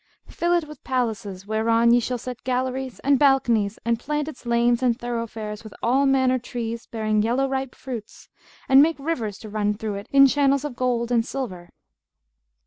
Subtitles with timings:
[0.27, 4.81] Fill it with palaces, whereon ye shall set galleries and balconies and plant its lanes
[4.81, 8.27] and thoroughfares with all manner trees bearing yellow ripe fruits
[8.67, 11.69] and make rivers to run through it in channels of gold and silver.'